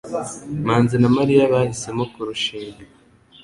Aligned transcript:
manzi 0.65 0.95
na 0.99 1.09
Mariya 1.17 1.51
bahisemo 1.53 2.03
kurushinga 2.13 2.81